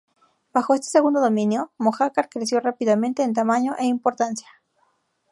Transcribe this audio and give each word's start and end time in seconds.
Bajo 0.51 0.73
este 0.73 0.87
segundo 0.89 1.21
dominio, 1.21 1.73
Mojácar 1.77 2.27
creció 2.27 2.59
rápidamente 2.59 3.21
en 3.21 3.35
tamaño 3.35 3.75
e 3.77 3.85
importancia. 3.85 4.47